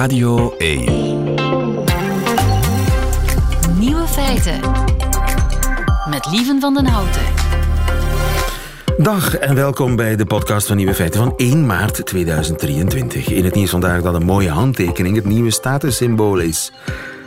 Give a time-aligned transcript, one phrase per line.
[0.00, 0.84] Radio 1.
[3.78, 4.60] Nieuwe feiten.
[6.10, 7.22] Met Lieven van den Houten.
[8.98, 13.28] Dag en welkom bij de podcast van Nieuwe Feiten van 1 maart 2023.
[13.28, 16.72] In het nieuws vandaag dat een mooie handtekening het nieuwe statussymbool is.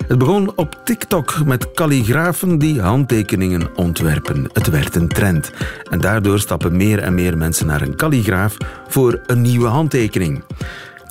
[0.07, 4.49] Het begon op TikTok met kalligrafen die handtekeningen ontwerpen.
[4.53, 5.51] Het werd een trend.
[5.89, 10.43] En daardoor stappen meer en meer mensen naar een kalligraaf voor een nieuwe handtekening.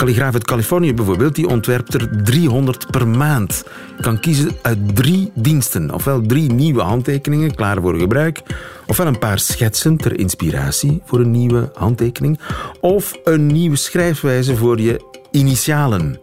[0.02, 3.64] Kalligraaf uit Californië bijvoorbeeld, die ontwerpt er 300 per maand.
[3.96, 5.94] Je kan kiezen uit drie diensten.
[5.94, 8.40] Ofwel drie nieuwe handtekeningen klaar voor gebruik,
[8.86, 12.40] ofwel een paar schetsen ter inspiratie voor een nieuwe handtekening,
[12.80, 16.20] of een nieuwe schrijfwijze voor je initialen.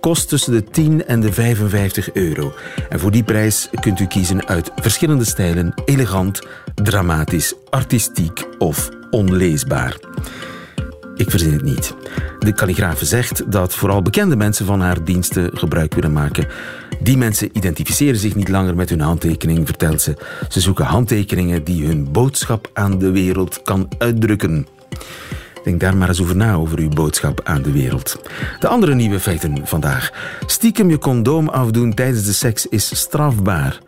[0.00, 2.52] Kost tussen de 10 en de 55 euro.
[2.88, 6.40] En voor die prijs kunt u kiezen uit verschillende stijlen: elegant,
[6.74, 9.96] dramatisch, artistiek of onleesbaar.
[11.20, 11.94] Ik verzin het niet.
[12.38, 16.46] De kalligrafe zegt dat vooral bekende mensen van haar diensten gebruik willen maken.
[17.00, 20.16] Die mensen identificeren zich niet langer met hun handtekening, vertelt ze.
[20.48, 24.66] Ze zoeken handtekeningen die hun boodschap aan de wereld kan uitdrukken.
[25.64, 28.20] Denk daar maar eens over na, over uw boodschap aan de wereld.
[28.58, 30.10] De andere nieuwe feiten vandaag.
[30.46, 33.80] Stiekem je condoom afdoen tijdens de seks is strafbaar.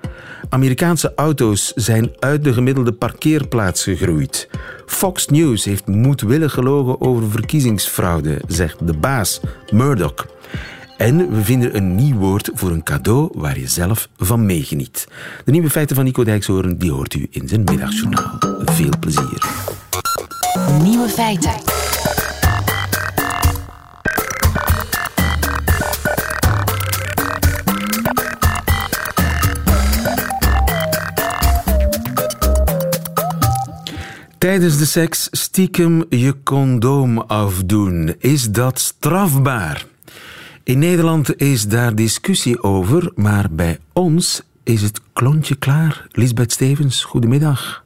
[0.53, 4.49] Amerikaanse auto's zijn uit de gemiddelde parkeerplaats gegroeid.
[4.87, 10.27] Fox News heeft moedwillig gelogen over verkiezingsfraude, zegt de baas Murdoch.
[10.97, 15.09] En we vinden een nieuw woord voor een cadeau waar je zelf van meegeniet.
[15.45, 18.39] De nieuwe feiten van Nico Dijkshoorn die hoort u in zijn middagjournaal.
[18.65, 19.45] Veel plezier.
[20.83, 21.53] Nieuwe feiten.
[34.43, 38.15] Tijdens de seks stiekem je condoom afdoen.
[38.19, 39.87] Is dat strafbaar?
[40.65, 46.07] In Nederland is daar discussie over, maar bij ons is het klontje klaar.
[46.13, 47.85] Lisbeth Stevens, goedemiddag.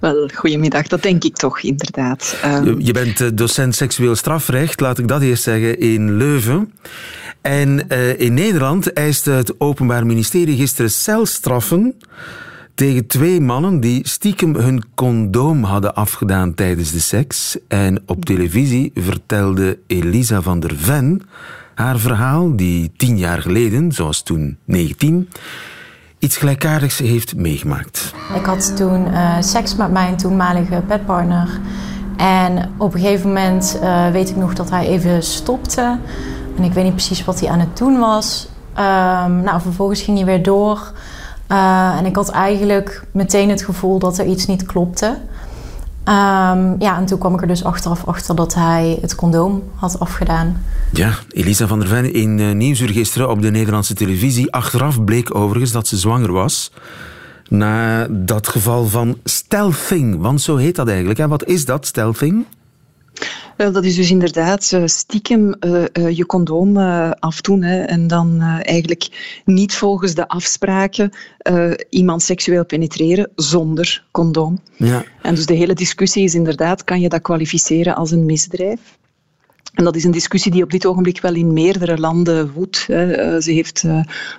[0.00, 2.38] Wel, goedemiddag, dat denk ik toch inderdaad.
[2.44, 2.80] Um...
[2.80, 6.72] Je bent eh, docent seksueel strafrecht, laat ik dat eerst zeggen, in Leuven.
[7.40, 11.94] En uh, in Nederland eiste het Openbaar Ministerie gisteren celstraffen
[12.76, 17.58] tegen twee mannen die stiekem hun condoom hadden afgedaan tijdens de seks.
[17.68, 21.22] En op televisie vertelde Elisa van der Ven
[21.74, 25.28] haar verhaal, die tien jaar geleden, zoals toen 19,
[26.18, 28.14] iets gelijkaardigs heeft meegemaakt.
[28.34, 31.60] Ik had toen uh, seks met mijn toenmalige bedpartner.
[32.16, 35.98] En op een gegeven moment uh, weet ik nog dat hij even stopte.
[36.56, 38.48] En ik weet niet precies wat hij aan het doen was.
[38.78, 40.92] Um, nou, vervolgens ging hij weer door.
[41.52, 45.06] Uh, en ik had eigenlijk meteen het gevoel dat er iets niet klopte.
[46.08, 50.00] Um, ja, en toen kwam ik er dus achteraf achter dat hij het condoom had
[50.00, 50.62] afgedaan.
[50.92, 54.52] Ja, Elisa van der Ven in uh, gisteren op de Nederlandse televisie.
[54.52, 56.72] Achteraf bleek overigens dat ze zwanger was.
[57.48, 61.18] Na dat geval van stealthing, want zo heet dat eigenlijk.
[61.18, 62.44] En wat is dat, stealthing?
[63.56, 66.76] Wel, dat is dus inderdaad uh, stiekem uh, uh, je condoom
[67.18, 71.10] afdoen hè, en dan eigenlijk niet volgens de afspraken
[71.90, 74.60] iemand seksueel penetreren zonder condoom.
[74.76, 75.04] Ja.
[75.22, 78.80] En dus de hele discussie is inderdaad, kan je dat kwalificeren als een misdrijf?
[79.76, 82.76] En dat is een discussie die op dit ogenblik wel in meerdere landen woedt.
[82.78, 83.84] Ze heeft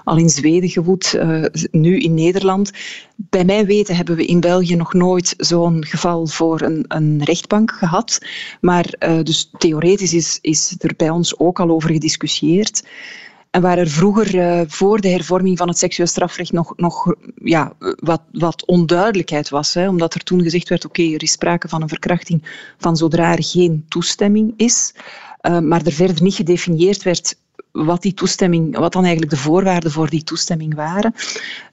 [0.03, 1.20] al in Zweden gewoed,
[1.72, 2.72] nu in Nederland.
[3.16, 7.72] Bij mijn weten hebben we in België nog nooit zo'n geval voor een, een rechtbank
[7.72, 8.20] gehad.
[8.62, 8.94] Maar
[9.24, 12.84] dus theoretisch is, is er bij ons ook al over gediscussieerd.
[13.52, 18.22] En waar er vroeger voor de hervorming van het seksueel strafrecht nog, nog ja, wat,
[18.31, 21.88] wat onduidelijkheid was, hè, omdat er toen gezegd werd, oké, er is sprake van een
[21.88, 22.44] verkrachting
[22.78, 24.94] van zodra er geen toestemming is,
[25.47, 27.35] maar er verder niet gedefinieerd werd
[27.86, 31.14] wat die toestemming, wat dan eigenlijk de voorwaarden voor die toestemming waren.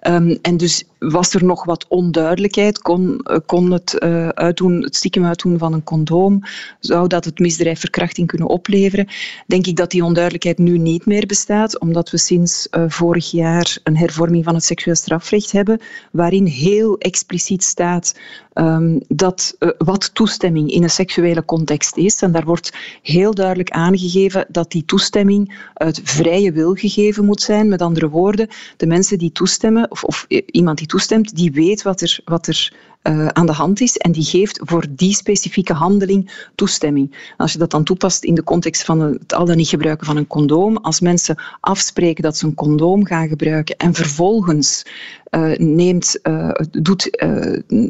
[0.03, 4.97] Um, en dus was er nog wat onduidelijkheid, kon, uh, kon het, uh, uitdoen, het
[4.97, 6.43] stiekem uitdoen van een condoom,
[6.81, 9.09] zou dat het misdrijf verkrachting kunnen opleveren?
[9.47, 13.79] Denk ik dat die onduidelijkheid nu niet meer bestaat, omdat we sinds uh, vorig jaar
[13.83, 15.81] een hervorming van het seksueel strafrecht hebben,
[16.13, 18.15] waarin heel expliciet staat
[18.55, 22.23] um, dat, wat toestemming in een seksuele context is.
[22.23, 22.73] En daar wordt
[23.03, 25.71] heel duidelijk aangegeven dat die toestemming
[26.05, 27.69] vrije wil gegeven moet zijn.
[27.69, 32.01] Met andere woorden, de mensen die toestemmen, of, of iemand die toestemt, die weet wat
[32.01, 32.73] er, wat er
[33.09, 37.33] uh, aan de hand is en die geeft voor die specifieke handeling toestemming.
[37.37, 40.17] Als je dat dan toepast in de context van het al dan niet gebruiken van
[40.17, 44.87] een condoom, als mensen afspreken dat ze een condoom gaan gebruiken en vervolgens
[45.31, 47.03] uh, neemt, uh, doet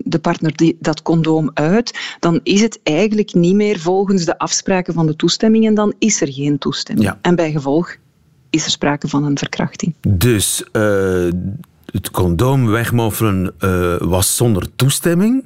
[0.04, 4.94] de partner die, dat condoom uit, dan is het eigenlijk niet meer volgens de afspraken
[4.94, 7.06] van de toestemming en dan is er geen toestemming.
[7.06, 7.18] Ja.
[7.22, 7.96] En bij gevolg
[8.50, 9.94] is er sprake van een verkrachting.
[10.08, 10.64] Dus
[11.94, 15.44] het condoom wegmoffelen uh, was zonder toestemming.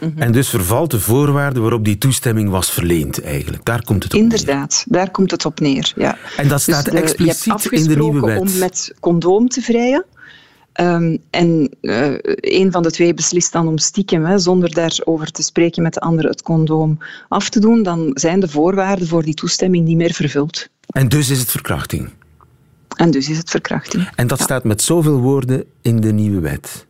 [0.00, 0.22] Mhm.
[0.22, 3.64] En dus vervalt de voorwaarde waarop die toestemming was verleend eigenlijk.
[3.64, 5.92] Daar komt het op Inderdaad, daar komt het op neer.
[5.96, 6.18] Ja.
[6.36, 8.40] En dat staat dus expliciet in de nieuwe wet.
[8.40, 10.04] om met condoom te vrijen.
[10.80, 15.42] Um, en uh, een van de twee beslist dan om stiekem, hè, zonder daarover te
[15.42, 16.98] spreken met de andere, het condoom
[17.28, 17.82] af te doen.
[17.82, 20.68] Dan zijn de voorwaarden voor die toestemming niet meer vervuld.
[20.86, 22.10] En dus is het verkrachting?
[22.96, 24.10] En dus is het verkrachting.
[24.14, 26.86] En dat staat met zoveel woorden in de nieuwe wet?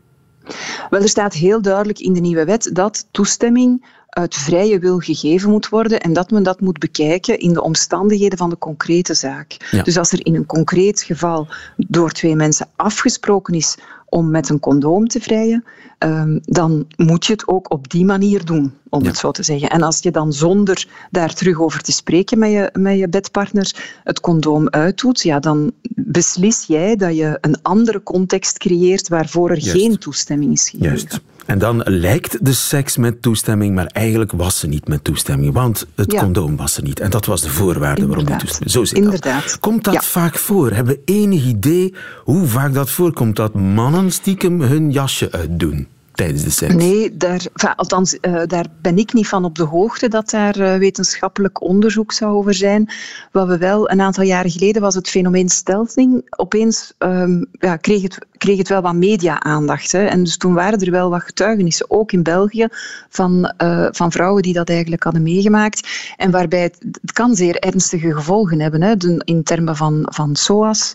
[0.91, 5.51] Wel, er staat heel duidelijk in de nieuwe wet dat toestemming uit vrije wil gegeven
[5.51, 9.81] moet worden en dat men dat moet bekijken in de omstandigheden van de concrete zaak.
[9.85, 13.77] Dus als er in een concreet geval door twee mensen afgesproken is
[14.09, 15.65] om met een condoom te vrijen,
[15.99, 19.71] um, dan moet je het ook op die manier doen, om het zo te zeggen.
[19.71, 24.01] En als je dan zonder daar terug over te spreken met je, met je bedpartner
[24.05, 29.63] het condoom uitdoet, ja, dan beslis jij dat je een andere context creëert waarvoor er
[29.63, 30.89] geen toestemming is gegeven.
[30.89, 31.21] Juist.
[31.47, 35.87] En dan lijkt de seks met toestemming, maar eigenlijk was ze niet met toestemming, want
[35.95, 37.01] het condoom was er niet.
[37.01, 38.71] En dat was de voorwaarde waarom die toestemming.
[38.71, 39.43] Zo zit Inderdaad.
[39.43, 39.59] dat.
[39.59, 40.71] Komt dat vaak voor?
[40.71, 45.89] Hebben we enig idee hoe vaak dat voorkomt dat mannen stiekem hun jasje uitdoen?
[46.15, 46.75] Tijdens de seks?
[46.75, 50.77] Nee, daar, althans, uh, daar ben ik niet van op de hoogte dat daar uh,
[50.77, 52.91] wetenschappelijk onderzoek zou over zijn.
[53.33, 56.23] Wat we wel, een aantal jaren geleden was het fenomeen stelting.
[56.37, 59.95] Opeens um, ja, kreeg, het, kreeg het wel wat media-aandacht.
[59.95, 62.67] En dus toen waren er wel wat getuigenissen, ook in België,
[63.09, 65.89] van, uh, van vrouwen die dat eigenlijk hadden meegemaakt.
[66.17, 68.95] En waarbij het, het kan zeer ernstige gevolgen hebben, hè,
[69.25, 70.95] in termen van, van SOAS,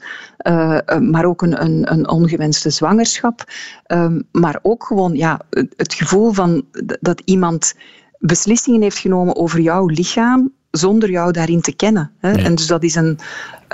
[0.99, 3.43] maar ook een, een, een ongewenste zwangerschap.
[3.87, 5.39] Um, maar ook gewoon ja,
[5.75, 6.65] het gevoel van
[6.99, 7.73] dat iemand
[8.19, 12.11] beslissingen heeft genomen over jouw lichaam zonder jou daarin te kennen.
[12.19, 12.31] Hè?
[12.31, 13.19] En dus dat is een,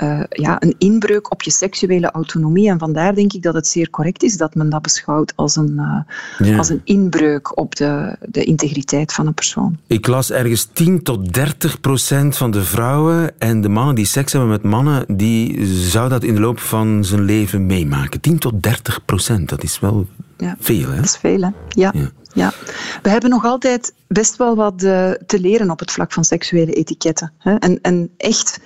[0.02, 2.68] uh, ja, een inbreuk op je seksuele autonomie.
[2.68, 5.80] En vandaar denk ik dat het zeer correct is dat men dat beschouwt als een,
[6.38, 9.78] uh, als een inbreuk op de, de integriteit van een persoon.
[9.86, 14.32] Ik las ergens 10 tot 30 procent van de vrouwen en de mannen die seks
[14.32, 18.20] hebben met mannen, die zou dat in de loop van zijn leven meemaken.
[18.20, 20.06] 10 tot 30 procent, dat is wel
[20.36, 20.56] ja.
[20.58, 20.96] veel, hè?
[20.96, 21.48] Dat is veel, hè?
[21.68, 21.92] ja.
[21.94, 22.10] ja.
[22.34, 22.52] Ja,
[23.02, 26.72] we hebben nog altijd best wel wat uh, te leren op het vlak van seksuele
[26.72, 27.32] etiketten.
[27.38, 28.60] En, en echt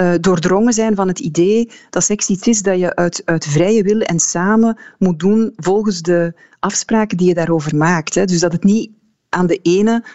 [0.00, 3.82] uh, doordrongen zijn van het idee dat seks iets is dat je uit, uit vrije
[3.82, 8.14] wil en samen moet doen volgens de afspraken die je daarover maakt.
[8.14, 8.90] Dus dat het niet
[9.28, 10.10] aan de ene eh,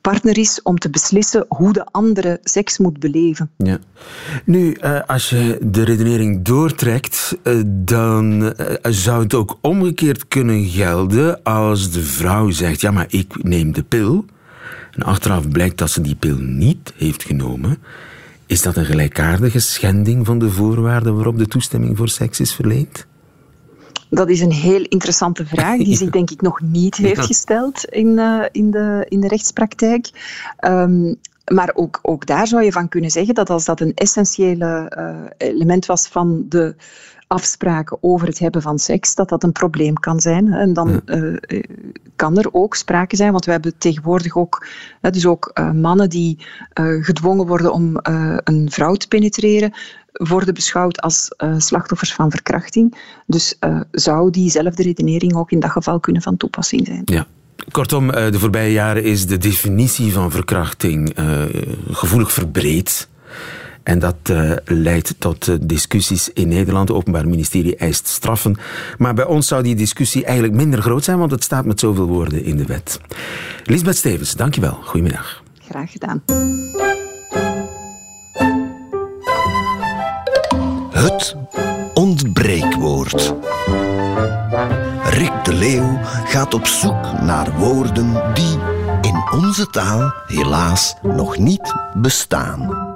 [0.00, 3.50] partner is om te beslissen hoe de andere seks moet beleven.
[3.56, 3.78] Ja.
[4.44, 11.42] Nu, uh, als je de redenering doortrekt, uh, dan zou het ook omgekeerd kunnen gelden
[11.42, 14.24] als de vrouw zegt: Ja, maar ik neem de pil.
[14.90, 17.78] En achteraf blijkt dat ze die pil niet heeft genomen.
[18.46, 23.06] Is dat een gelijkaardige schending van de voorwaarden waarop de toestemming voor seks is verleend?
[24.14, 28.06] Dat is een heel interessante vraag die zich denk ik nog niet heeft gesteld in,
[28.06, 30.10] uh, in, de, in de rechtspraktijk.
[30.66, 31.16] Um,
[31.52, 35.48] maar ook, ook daar zou je van kunnen zeggen dat als dat een essentiële uh,
[35.50, 36.74] element was van de
[37.26, 40.52] afspraken over het hebben van seks, dat dat een probleem kan zijn.
[40.52, 41.38] En dan uh,
[42.16, 44.66] kan er ook sprake zijn, want we hebben tegenwoordig ook,
[45.00, 46.38] dus ook uh, mannen die
[47.00, 47.96] gedwongen worden om
[48.44, 49.72] een vrouw te penetreren,
[50.22, 51.28] worden beschouwd als
[51.58, 52.94] slachtoffers van verkrachting.
[53.26, 53.58] Dus
[53.90, 57.02] zou diezelfde redenering ook in dat geval kunnen van toepassing zijn.
[57.04, 57.26] Ja.
[57.70, 61.14] Kortom, de voorbije jaren is de definitie van verkrachting
[61.90, 63.08] gevoelig verbreed.
[63.84, 66.88] En dat uh, leidt tot uh, discussies in Nederland.
[66.88, 68.56] Het Openbaar Ministerie eist straffen.
[68.98, 72.06] Maar bij ons zou die discussie eigenlijk minder groot zijn, want het staat met zoveel
[72.06, 73.00] woorden in de wet.
[73.64, 74.78] Lisbeth Stevens, dankjewel.
[74.82, 75.42] Goedemiddag.
[75.68, 76.22] Graag gedaan.
[81.94, 83.34] Ontbreekwoord.
[85.04, 88.58] Rick de Leeuw gaat op zoek naar woorden die
[89.00, 92.93] in onze taal helaas nog niet bestaan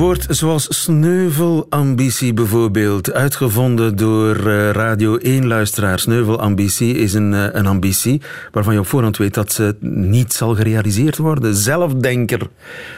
[0.00, 5.98] woord zoals sneuvelambitie bijvoorbeeld, uitgevonden door uh, Radio 1-luisteraar.
[5.98, 8.20] Sneuvelambitie is een, uh, een ambitie
[8.52, 11.54] waarvan je op voorhand weet dat ze niet zal gerealiseerd worden.
[11.54, 12.48] Zelfdenker.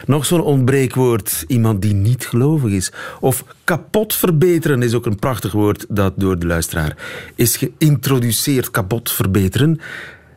[0.05, 1.43] Nog zo'n ontbreekwoord.
[1.47, 2.91] Iemand die niet gelovig is.
[3.19, 6.97] Of kapot verbeteren is ook een prachtig woord dat door de luisteraar
[7.35, 8.71] is geïntroduceerd.
[8.71, 9.79] Kapot verbeteren.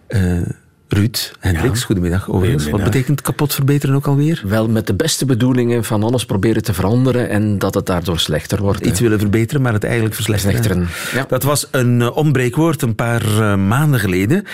[0.09, 0.41] Uh,
[0.88, 1.87] Ruud Hendricks, ja.
[1.87, 2.31] goedemiddag.
[2.31, 2.71] Overigens.
[2.71, 4.43] Wat betekent kapot verbeteren ook alweer?
[4.47, 8.62] Wel, met de beste bedoelingen van alles proberen te veranderen en dat het daardoor slechter
[8.62, 8.87] wordt.
[8.87, 10.88] Iets willen verbeteren, maar het eigenlijk verslechteren.
[11.14, 11.25] Ja.
[11.28, 14.45] Dat was een uh, onbreekwoord een paar uh, maanden geleden.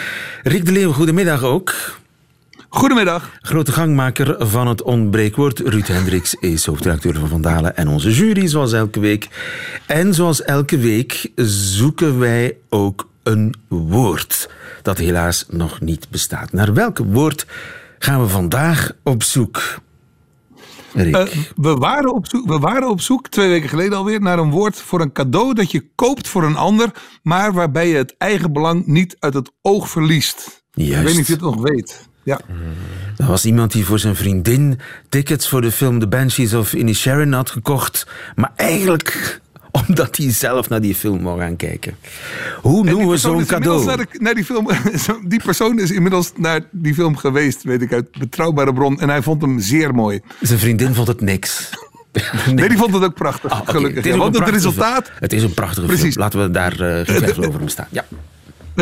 [0.43, 1.75] Rick de Leeuw, goedemiddag ook.
[2.69, 3.31] Goedemiddag.
[3.41, 5.59] Grote gangmaker van het onbreekwoord.
[5.59, 9.29] Ruud Hendricks is hoofdredacteur van Vandalen en onze jury, zoals elke week.
[9.87, 14.49] En zoals elke week zoeken wij ook een woord
[14.83, 16.53] dat helaas nog niet bestaat.
[16.53, 17.47] Naar welk woord
[17.99, 19.81] gaan we vandaag op zoek?
[20.95, 24.51] Uh, we, waren op zoek, we waren op zoek, twee weken geleden alweer, naar een
[24.51, 26.91] woord voor een cadeau dat je koopt voor een ander,
[27.23, 30.65] maar waarbij je het eigen belang niet uit het oog verliest.
[30.73, 30.99] Juist.
[30.99, 32.09] Ik weet niet of je het nog weet.
[32.23, 32.41] Ja.
[33.17, 37.33] Er was iemand die voor zijn vriendin tickets voor de film The Banshees of Inisherin
[37.33, 39.41] had gekocht, maar eigenlijk
[39.89, 41.97] omdat hij zelf naar die film wil gaan kijken.
[42.61, 43.85] Hoe noemen we zo'n cadeau?
[43.85, 44.69] Naar, naar die, film,
[45.29, 49.01] die persoon is inmiddels naar die film geweest, weet ik uit betrouwbare bron.
[49.01, 50.21] En hij vond hem zeer mooi.
[50.41, 51.71] Zijn vriendin vond het niks.
[52.13, 52.25] Nee,
[52.55, 53.75] nee die vond het ook prachtig, ah, okay.
[53.75, 54.05] gelukkig.
[54.05, 55.11] Ja, want het resultaat...
[55.15, 56.03] Het is een prachtige Precies.
[56.03, 56.19] film.
[56.19, 57.89] Laten we daar uh, geen twijfel over bestaan.
[57.91, 58.05] Ja.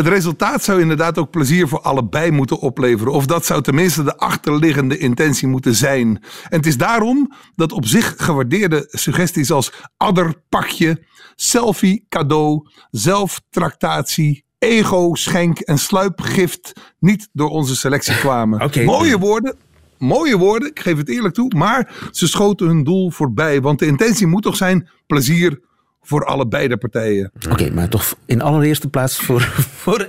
[0.00, 3.12] Het resultaat zou inderdaad ook plezier voor allebei moeten opleveren.
[3.12, 6.07] Of dat zou tenminste de achterliggende intentie moeten zijn.
[6.49, 11.02] En het is daarom dat op zich gewaardeerde suggesties als adderpakje,
[11.35, 18.61] selfie, cadeau, zelftractatie, ego, schenk en sluipgift niet door onze selectie kwamen.
[18.71, 18.85] Okay.
[18.85, 19.57] Mooie woorden,
[19.99, 23.61] mooie woorden, ik geef het eerlijk toe, maar ze schoten hun doel voorbij.
[23.61, 25.61] Want de intentie moet toch zijn plezier
[26.02, 27.30] voor allebei de partijen.
[27.50, 29.40] Oké, maar toch in allereerste plaats voor,
[29.83, 30.07] voor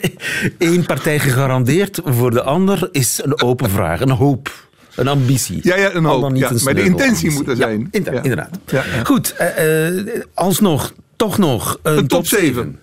[0.57, 4.69] één partij gegarandeerd, voor de ander is een open vraag, een hoop.
[4.95, 5.59] Een ambitie.
[5.63, 6.35] Ja, ja een hoop.
[6.35, 7.79] Ja, maar de intentie moet er zijn.
[7.79, 8.23] Ja, inderdaad.
[8.23, 8.59] inderdaad.
[8.65, 12.79] Ja, Goed, uh, uh, alsnog, toch nog een, een top 7.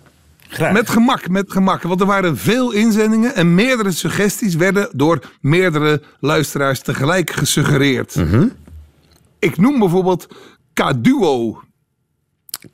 [0.73, 1.83] Met gemak, met gemak.
[1.83, 8.15] Want er waren veel inzendingen en meerdere suggesties werden door meerdere luisteraars tegelijk gesuggereerd.
[8.15, 8.53] Mm -hmm.
[9.39, 10.27] Ik noem bijvoorbeeld
[10.75, 11.63] Caduo.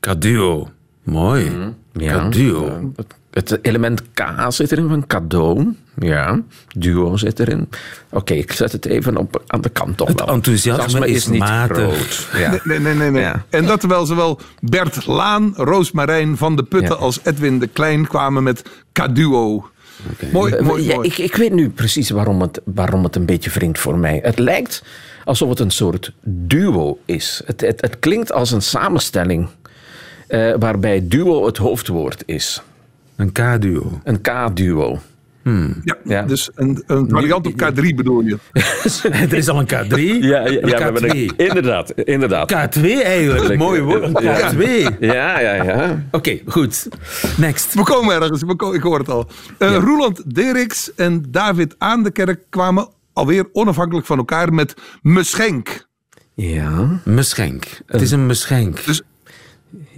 [0.00, 0.68] Caduo.
[1.02, 1.50] Mooi.
[1.50, 2.92] Mm, ja, Caduo.
[3.30, 5.74] Het element K zit erin van cadeau.
[6.00, 6.42] Ja,
[6.76, 7.68] duo zit erin.
[8.10, 12.38] Oké, ik zet het even op, aan de kant toch Het enthousiasme is, niet matig.
[12.38, 12.60] Ja.
[12.64, 13.10] Nee, nee, nee.
[13.10, 13.22] nee.
[13.22, 13.44] Ja.
[13.50, 18.42] En dat terwijl zowel Bert Laan, Roosmarijn van de Putten als Edwin de Klein kwamen
[18.42, 18.62] met
[18.92, 19.68] Caduo.
[20.12, 20.30] Okay.
[20.32, 23.78] Mooi, mooi, ja, Ik, ik weet nu precies waarom het, waarom het een beetje wringt
[23.78, 24.20] voor mij.
[24.22, 24.82] Het lijkt
[25.24, 27.42] alsof het een soort duo is.
[27.46, 29.48] Het, het, het klinkt als een samenstelling
[30.34, 32.62] uh, waarbij duo het hoofdwoord is.
[33.16, 34.00] Een K-duo.
[34.04, 34.98] Een K-duo.
[35.44, 35.80] Hmm.
[35.84, 38.38] Ja, ja, dus een, een variant op K3 bedoel je?
[39.10, 39.98] er is al een K3.
[40.20, 40.94] Ja, ja, ja K2.
[40.94, 42.52] Een, inderdaad, inderdaad.
[42.52, 43.58] K2 eigenlijk.
[43.58, 44.08] Mooi woord.
[44.08, 44.98] K2.
[45.00, 46.04] Ja, ja, ja.
[46.06, 46.88] Oké, okay, goed.
[47.36, 47.74] Next.
[47.74, 48.42] We komen ergens.
[48.42, 49.28] We komen, ik hoor het al.
[49.58, 49.78] Uh, ja.
[49.78, 55.86] Roeland Deriks en David Aan de Kerk kwamen alweer onafhankelijk van elkaar met Meschenk.
[56.34, 57.64] Ja, Meschenk.
[57.86, 58.84] Het is een Meschenk.
[58.84, 59.02] Dus,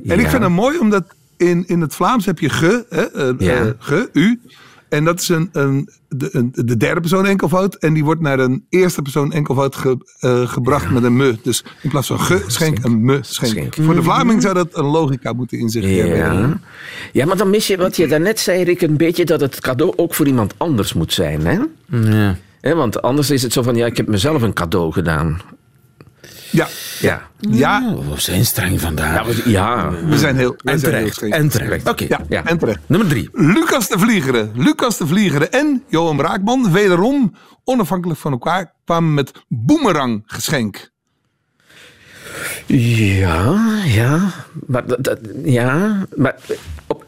[0.06, 1.04] en ik vind het mooi omdat
[1.36, 3.64] in, in het Vlaams heb je ge, hè, uh, ja.
[3.64, 4.40] uh, ge, u.
[4.88, 7.74] En dat is een, een, de, een, de derde persoon enkelvoud.
[7.74, 10.90] En die wordt naar een eerste persoon enkelvoud ge, uh, gebracht ja.
[10.90, 11.36] met een me.
[11.42, 13.52] Dus in plaats van ge, schenk, een me, schenk.
[13.52, 13.74] schenk.
[13.74, 16.04] Voor de Vlaming zou dat een logica moeten in zich ja.
[16.04, 16.62] hebben.
[17.12, 19.92] Ja, maar dan mis je wat je daarnet zei, Rick, een beetje dat het cadeau
[19.96, 21.46] ook voor iemand anders moet zijn.
[21.46, 21.58] Hè?
[22.10, 22.36] Ja.
[22.60, 25.40] He, want anders is het zo van, ja, ik heb mezelf een cadeau gedaan.
[26.50, 26.66] Ja.
[27.00, 27.22] Ja.
[27.38, 27.94] Ja.
[28.10, 29.44] We zijn streng vandaag.
[29.44, 29.90] Ja, ja.
[29.90, 31.02] we zijn heel, we en zijn terecht.
[31.02, 31.32] heel streng.
[31.32, 31.88] En terecht.
[31.88, 32.04] Oké.
[32.04, 32.18] Okay.
[32.18, 32.78] Ja, ja, en terecht.
[32.86, 33.28] Nummer drie.
[33.32, 34.52] Lucas de Vliegeren.
[34.54, 37.34] Lucas de Vliegeren en Johan Braakman, wederom
[37.64, 40.90] onafhankelijk van elkaar, kwamen met boemerang geschenk.
[42.66, 44.30] Ja, ja.
[44.66, 46.36] Maar, dat, ja, maar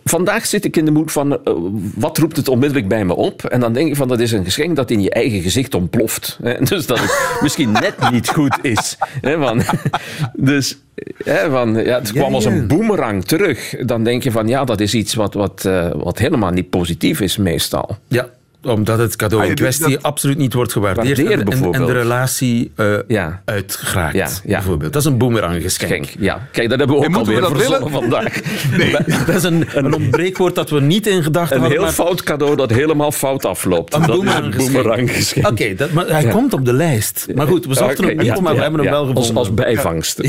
[0.08, 1.54] vandaag zit ik in de moed van uh,
[1.94, 3.44] wat roept het onmiddellijk bij me op?
[3.44, 6.38] En dan denk ik van dat is een geschenk dat in je eigen gezicht ontploft.
[6.42, 6.54] Hè?
[6.68, 8.96] Dus dat het misschien net niet goed is.
[9.20, 9.38] Hè?
[9.38, 9.62] Van,
[10.52, 10.78] dus
[11.24, 13.74] hè, van, ja, het kwam ja, als een boemerang terug.
[13.86, 17.20] Dan denk je van ja, dat is iets wat, wat, uh, wat helemaal niet positief
[17.20, 17.96] is meestal.
[18.08, 18.28] Ja,
[18.68, 21.92] Omdat het cadeau Ah, in kwestie dat- absoluut niet wordt gewaardeerd Waardeerd, en, en, de
[21.92, 23.42] relatie eh Ja.
[23.44, 24.14] uitgeraakt.
[24.14, 24.56] Ja, ja.
[24.56, 24.92] Bijvoorbeeld.
[24.92, 26.04] Dat is een boemeranggeschenk.
[26.04, 26.20] Schenk.
[26.24, 28.40] Ja, kijk, dat hebben we ook alweer dat verzonnen vandaag.
[29.26, 31.78] Dat is een, een ontbreekwoord dat we niet in gedachten Een hadden.
[31.78, 33.94] heel maar- fout cadeau dat helemaal fout afloopt.
[33.94, 35.46] Een dat is een boemeranggeschenk.
[35.48, 36.30] Oké, dat- maar hij Ja.
[36.30, 37.26] komt op de lijst.
[37.34, 39.36] Maar goed, we zochten hem niet, ja, maar we ja, hebben hem wel Als, gevonden.
[39.36, 40.20] als bijvangst.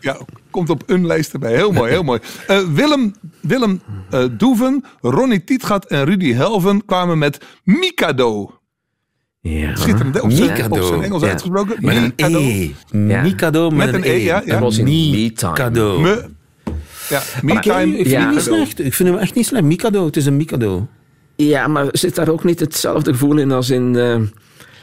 [0.00, 0.18] Ja.
[0.56, 1.54] Ja, komt op een lijst erbij.
[1.54, 2.20] Heel mooi, heel mooi.
[2.46, 8.60] Eh, Willem, Willem eh, Doeven, Ronnie Tietgat en Rudy Helven kwamen met Mikado.
[9.40, 9.76] Ja.
[9.76, 10.20] Schitterend?
[10.20, 10.76] Op zijn, Mikado.
[10.76, 11.28] op zijn Engels Ja.
[11.28, 11.76] uitgesproken.
[11.80, 12.38] Met een Mikado.
[12.38, 12.70] E.
[13.22, 14.52] Mikado met, Met een E, ja, ja.
[14.52, 16.00] Dat was in Mikado.
[16.00, 16.24] Me,
[17.08, 17.98] ja, me time.
[17.98, 18.80] ik vind hem niet slecht.
[18.80, 19.64] Ik vind hem echt niet slecht.
[19.64, 20.88] Mikado, het is een Mikado.
[21.36, 24.20] Ja, maar zit daar ook niet hetzelfde gevoel in als in eh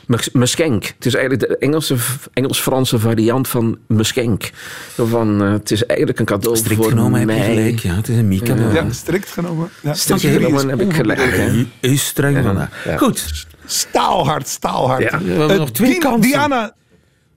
[0.08, 0.86] mes- meschenk?
[0.86, 1.96] Het is eigenlijk de Engelse,
[2.34, 4.50] Engels-Franse variant van meschenk.
[4.96, 7.38] Zo van, eh, het is eigenlijk een cadeau Strikt voor genomen heb mij.
[7.38, 7.80] je gelijk.
[7.80, 8.72] Ja, het is een Mikado.
[8.72, 9.70] Ja, strikt genomen.
[9.82, 9.94] Ja.
[9.94, 11.20] Strikt genomen heb ik gelijk.
[11.20, 11.66] hè.
[11.80, 12.44] Is streng Ja.
[12.44, 12.86] vandaag.
[12.86, 12.98] Ja.
[12.98, 13.46] Goed.
[13.66, 15.04] Staalhard, staalhard.
[15.04, 15.18] Ja.
[15.24, 16.22] We hebben Eh, nog twee kansen.
[16.22, 16.74] Diana,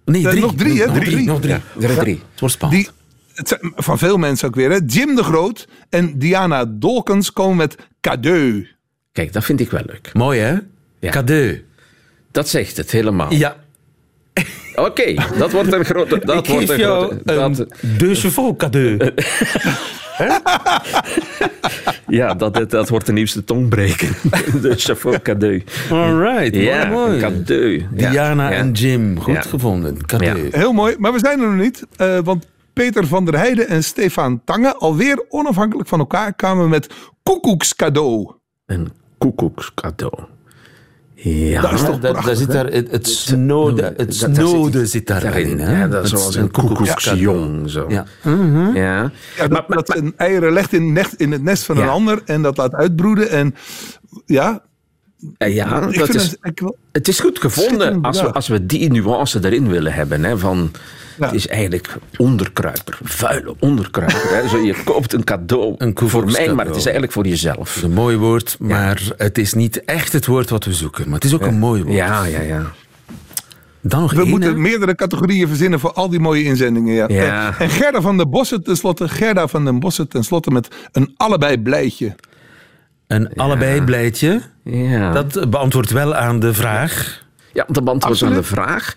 [0.05, 0.41] Nee, Eh, drie.
[0.43, 0.87] nog drie, hè?
[0.87, 1.27] Nog Drie.
[1.27, 1.53] Nog drie.
[1.53, 2.21] Ja, er zijn drie.
[2.31, 2.85] Het wordt spannend.
[2.85, 2.93] die,
[3.35, 4.79] het zijn van veel mensen ook weer, hè?
[4.87, 8.67] Jim de Groot en Diana Dolkens komen met cadeau.
[9.13, 10.11] Kijk, dat vind ik wel leuk.
[10.13, 10.57] Mooi, hè?
[11.01, 11.11] Ja.
[11.11, 11.65] Cadeau.
[12.37, 13.33] Dat zegt het helemaal.
[13.33, 13.57] Ja,
[14.75, 16.19] Oké, dat wordt een grote...
[16.25, 19.13] Dat ik wordt geef een jou grote een dat, cadeau.
[22.19, 24.09] ja, dat, dat wordt de nieuwste tongbreker.
[24.63, 25.63] De chapeau cadeau.
[25.91, 27.21] All right, Ja, mooi, mooi.
[27.21, 27.87] cadeau.
[27.97, 28.57] Ja, Diana ja.
[28.57, 29.41] en Jim, goed Ja.
[29.43, 30.07] gevonden.
[30.07, 30.49] Cadeau.
[30.51, 31.85] Heel mooi, maar we zijn er nog niet.
[31.97, 36.95] eh, want Peter van der Heijden en Stefan Tange, alweer onafhankelijk van elkaar, kwamen met
[37.23, 38.33] koekoekscadeau.
[38.67, 40.13] Een koekoekscadeau.
[41.19, 44.79] Ja, Dat is toch Daar, daar prachtig, zit daar, het, het snode, het daar snode
[44.79, 45.59] zit- zit daarin.
[45.59, 45.81] hè?
[45.81, 47.71] ja, dat is zoals een koekoeksjong.
[47.71, 47.85] Zo.
[47.89, 48.05] Ja.
[48.75, 49.11] Ja.
[49.37, 51.89] Ja, dat, dat zijn eieren legt in, nest- in het nest van een Ja.
[51.89, 53.31] ander en dat laat uitbroeden.
[53.31, 53.55] En
[54.27, 54.63] ja,
[55.39, 56.37] ja, ik dat vind is,
[56.93, 60.25] het is goed gevonden als we, als we die nuance erin willen hebben.
[60.25, 60.71] Hè, van,
[61.19, 61.27] Ja.
[61.27, 64.29] Het is eigenlijk onderkruiper, vuile onderkruiper.
[64.29, 64.49] Hè.
[64.49, 67.69] Zo, je koopt een cadeau Een voor mij, maar het is eigenlijk voor jezelf.
[67.69, 71.05] Het is een mooi woord, maar het is niet echt het woord wat we zoeken.
[71.05, 71.97] Maar het is ook een mooi woord.
[71.97, 72.73] Ja, ja, ja.
[73.81, 74.57] Dan nog We één, moeten hè?
[74.57, 76.95] meerdere categorieën verzinnen voor al die mooie inzendingen.
[76.95, 77.07] Ja.
[77.09, 77.59] Ja.
[77.59, 82.15] En Gerda van den Bossen tenslotte, Gerda van den Bossen tenslotte met een allebei blijtje.
[83.07, 84.41] Een allebei blijtje.
[84.71, 85.13] Ja.
[85.13, 87.23] Dat beantwoordt wel aan de vraag.
[87.53, 88.93] ja, band was aan de vraag.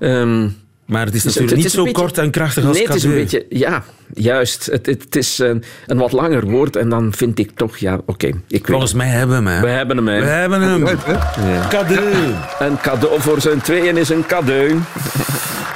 [0.00, 0.48] Ehm,
[0.86, 2.86] Maar het is Dus natuurlijk het niet is zo beetje- kort en krachtig als nee,
[2.86, 3.46] het is een beetje...
[3.48, 3.82] Ja,
[4.14, 4.66] juist.
[4.66, 7.76] Het, het, het is een, een wat langer woord en dan vind ik toch...
[7.76, 8.26] Ja, oké.
[8.26, 9.56] ik weet Volgens mij hebben we hem.
[9.56, 9.66] hè.
[9.66, 10.20] We hebben hem, hè.
[10.20, 10.86] We hebben hem.
[10.86, 11.68] Hè?
[11.68, 12.14] Cadeau.
[12.58, 14.78] Een cadeau voor zijn tweeën is een cadeau.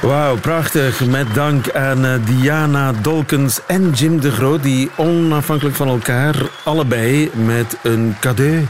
[0.01, 1.05] Wauw, prachtig.
[1.05, 7.29] Met dank aan eh, Diana Dolkens en Jim de Groot, die onafhankelijk van elkaar allebei
[7.45, 8.65] met een cadeau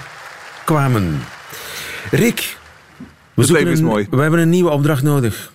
[0.67, 1.19] kwamen.
[2.11, 2.57] Rick,
[2.97, 3.03] we,
[3.35, 4.07] Het zoeken leven is een- mooi.
[4.09, 5.51] we hebben een nieuwe opdracht nodig.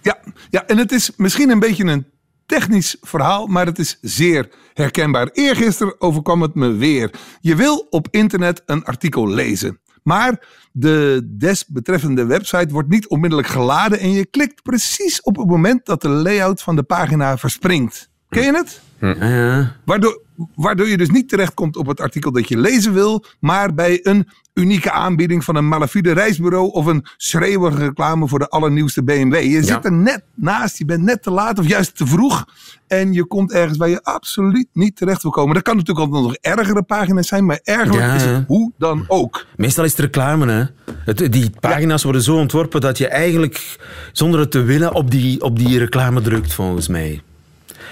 [0.00, 0.18] Ja,
[0.50, 2.06] ja, en het is misschien een beetje een
[2.46, 5.28] technisch verhaal, maar het is zeer herkenbaar.
[5.32, 7.10] Eergisteren overkwam het me weer.
[7.40, 13.98] Je wil op internet een artikel lezen, maar de desbetreffende website wordt niet onmiddellijk geladen
[13.98, 18.10] en je klikt precies op het moment dat de layout van de pagina verspringt.
[18.32, 18.80] Ken je het?
[19.00, 19.76] Ja, ja.
[19.84, 20.20] Waardoor,
[20.54, 24.28] waardoor je dus niet terechtkomt op het artikel dat je lezen wil, maar bij een
[24.54, 29.34] unieke aanbieding van een malafide reisbureau of een schreeuwige reclame voor de allernieuwste BMW.
[29.34, 32.44] Je zit er net naast, je bent net te laat of juist te vroeg
[32.86, 35.54] en je komt ergens waar je absoluut niet terecht wil komen.
[35.54, 39.04] Dat kan natuurlijk altijd nog ergere pagina's zijn, maar ergerlijk Ja, is het hoe dan
[39.08, 39.46] ook.
[39.56, 40.64] Meestal is het reclame, hè.
[41.04, 43.78] Het, die pagina's worden zo ontworpen dat je eigenlijk
[44.12, 47.22] zonder het te willen op die, op die reclame drukt, volgens mij.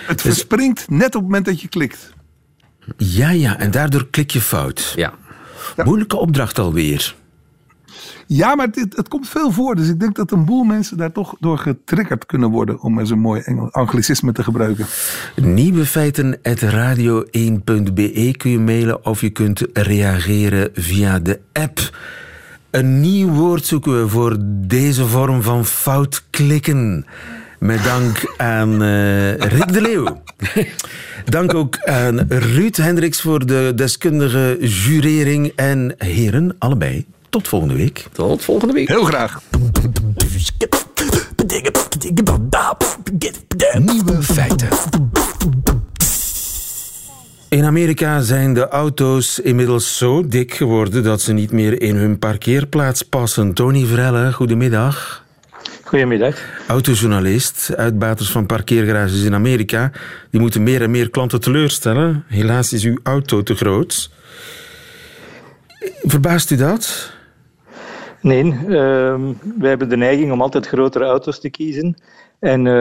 [0.06, 2.12] Het verspringt net op het moment dat je klikt.
[2.96, 4.92] Ja, ja, en daardoor klik je fout.
[4.96, 5.14] Ja.
[5.84, 7.14] Moeilijke opdracht alweer.
[8.26, 9.76] Ja, maar het, het komt veel voor.
[9.76, 12.80] Dus ik denk dat een boel mensen daar toch door getriggerd kunnen worden.
[12.80, 14.86] Om eens een mooi Engels, anglicisme te gebruiken.
[15.36, 21.96] Nieuwe feiten radio1.be kun je mailen of je kunt reageren via de app.
[22.70, 27.06] Een nieuw woord zoeken we voor deze vorm van fout klikken.
[27.60, 30.22] Met dank aan eh, Rick de Leeuw.
[31.24, 35.52] Dank ook aan Ruud Hendricks voor de deskundige jurering.
[35.56, 38.06] En heren, allebei, tot volgende week.
[38.12, 38.88] Tot volgende week.
[38.88, 39.40] Heel graag.
[43.78, 44.68] Nieuwe feiten.
[47.48, 52.18] In Amerika zijn de auto's inmiddels zo dik geworden dat ze niet meer in hun
[52.18, 53.54] parkeerplaats passen.
[53.54, 55.19] Tony Vrelle, goedemiddag.
[55.90, 56.64] Goedemiddag.
[56.66, 59.92] Autojournalist, uitbaters van parkeergarages in Amerika,
[60.30, 62.24] die moeten meer en meer klanten teleurstellen.
[62.26, 64.10] Helaas is uw auto te groot.
[66.02, 67.12] Verbaast u dat?
[68.20, 68.54] Nee, uh,
[69.58, 71.96] wij hebben de neiging om altijd grotere auto's te kiezen.
[72.38, 72.72] En uh,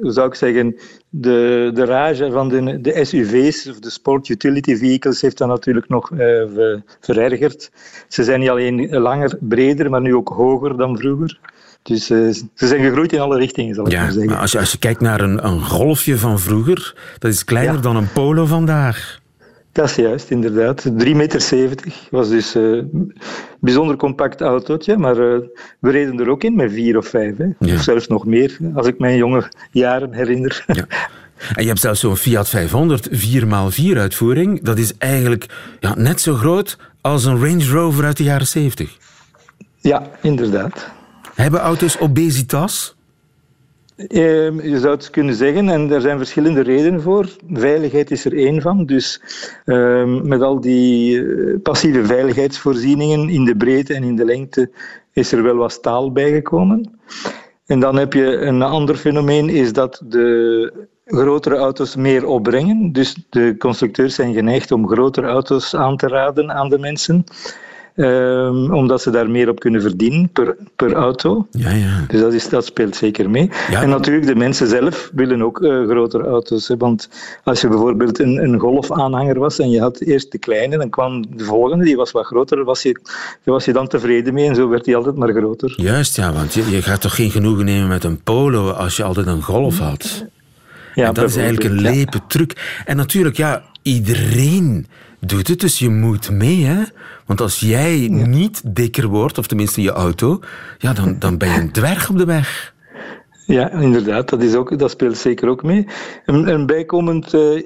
[0.00, 0.76] hoe zou ik zeggen,
[1.08, 5.88] de, de rage van de, de SUV's, of de Sport Utility Vehicles, heeft dat natuurlijk
[5.88, 6.18] nog uh,
[7.00, 7.70] verergerd.
[8.08, 11.40] Ze zijn niet alleen langer, breder, maar nu ook hoger dan vroeger.
[11.82, 14.30] Dus uh, ze zijn gegroeid in alle richtingen, zal ik ja, maar zeggen.
[14.30, 17.74] Maar als, je, als je kijkt naar een, een golfje van vroeger, dat is kleiner
[17.74, 17.80] ja.
[17.80, 19.20] dan een polo vandaag.
[19.72, 20.88] Dat is juist, inderdaad.
[20.88, 21.72] 3,70 meter
[22.10, 23.24] was dus een uh,
[23.60, 25.38] bijzonder compact autootje, maar uh,
[25.78, 27.36] we reden er ook in met vier of vijf.
[27.36, 27.46] Hè.
[27.58, 27.74] Ja.
[27.74, 30.64] Of zelfs nog meer, als ik mijn jonge jaren herinner.
[30.66, 30.86] Ja.
[31.54, 34.62] En je hebt zelfs zo'n Fiat 500 4x4 uitvoering.
[34.62, 35.46] Dat is eigenlijk
[35.80, 38.96] ja, net zo groot als een Range Rover uit de jaren 70.
[39.80, 40.90] Ja, inderdaad.
[41.38, 42.96] Hebben auto's obesitas?
[43.96, 44.08] Uh,
[44.62, 47.28] je zou het kunnen zeggen, en er zijn verschillende redenen voor.
[47.52, 48.86] Veiligheid is er één van.
[48.86, 49.20] Dus
[49.64, 51.22] uh, met al die
[51.58, 54.70] passieve veiligheidsvoorzieningen in de breedte en in de lengte
[55.12, 57.00] is er wel wat staal bijgekomen.
[57.66, 60.72] En dan heb je een ander fenomeen, is dat de
[61.04, 62.92] grotere auto's meer opbrengen.
[62.92, 67.24] Dus de constructeurs zijn geneigd om grotere auto's aan te raden aan de mensen.
[68.00, 71.46] Um, omdat ze daar meer op kunnen verdienen per, per auto.
[71.50, 72.04] Ja, ja.
[72.08, 73.50] Dus dat, is, dat speelt zeker mee.
[73.70, 73.82] Ja.
[73.82, 76.68] En natuurlijk, de mensen zelf willen ook uh, grotere auto's.
[76.68, 77.08] Hè, want
[77.44, 81.36] als je bijvoorbeeld een, een golfaanhanger was en je had eerst de kleine, dan kwam
[81.36, 83.00] de volgende, die was wat groter, daar was, je,
[83.44, 85.74] daar was je dan tevreden mee en zo werd die altijd maar groter.
[85.76, 89.02] Juist, ja, want je, je gaat toch geen genoegen nemen met een polo als je
[89.02, 90.24] altijd een golf had?
[90.94, 92.82] Ja, en dat is eigenlijk een lepe truc.
[92.84, 94.86] En natuurlijk, ja, iedereen
[95.20, 96.82] doet het, dus je moet mee, hè?
[97.26, 98.26] Want als jij ja.
[98.26, 100.40] niet dikker wordt, of tenminste je auto,
[100.78, 102.74] ja, dan, dan ben je een dwerg op de weg.
[103.46, 105.86] Ja, inderdaad, dat, is ook, dat speelt zeker ook mee.
[106.24, 107.62] Een, een bijkomend uh,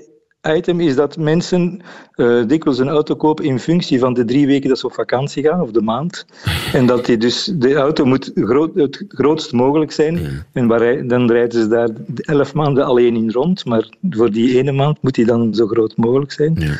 [0.56, 1.80] item is dat mensen
[2.16, 5.42] uh, dikwijls een auto kopen in functie van de drie weken dat ze op vakantie
[5.42, 6.26] gaan, of de maand.
[6.72, 10.20] En dat die dus, de auto moet groot, het grootst mogelijk zijn.
[10.20, 10.28] Ja.
[10.52, 14.72] En waar, dan rijden ze daar elf maanden alleen in rond, maar voor die ene
[14.72, 16.54] maand moet die dan zo groot mogelijk zijn.
[16.58, 16.74] Ja.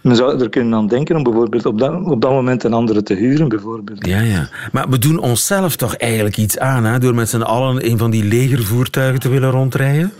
[0.00, 3.02] Men zou er kunnen aan denken om bijvoorbeeld op dat, op dat moment een andere
[3.02, 3.48] te huren.
[3.48, 4.06] Bijvoorbeeld.
[4.06, 4.48] Ja, ja.
[4.72, 8.10] Maar we doen onszelf toch eigenlijk iets aan hè, door met z'n allen een van
[8.10, 10.12] die legervoertuigen te willen rondrijden?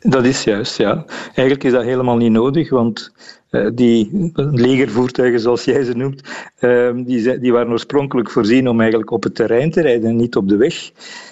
[0.00, 1.04] Dat is juist, ja.
[1.24, 3.12] Eigenlijk is dat helemaal niet nodig, want
[3.50, 6.22] uh, die legervoertuigen, zoals jij ze noemt,
[6.60, 10.36] uh, die, die waren oorspronkelijk voorzien om eigenlijk op het terrein te rijden en niet
[10.36, 10.90] op de weg.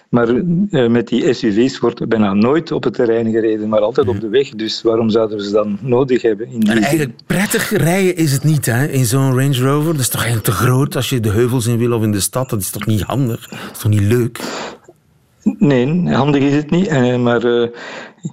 [0.08, 4.20] Maar uh, met die SUV's wordt bijna nooit op het terrein gereden, maar altijd op
[4.20, 4.48] de weg.
[4.48, 6.46] Dus waarom zouden we ze dan nodig hebben?
[6.48, 8.86] In die en eigenlijk prettig rijden is het niet, hè?
[8.86, 9.92] In zo'n Range Rover.
[9.92, 12.20] Dat is toch eigenlijk te groot als je de heuvels in wil of in de
[12.20, 12.50] stad.
[12.50, 13.48] Dat is toch niet handig?
[13.48, 14.40] Dat is toch niet leuk?
[15.42, 16.88] Nee, handig is het niet.
[16.88, 17.70] Uh, maar